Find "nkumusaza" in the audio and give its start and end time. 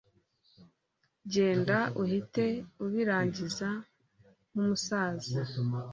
4.51-5.39